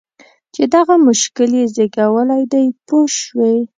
[0.53, 3.55] چې دغه مشکل یې زېږولی دی پوه شوې!.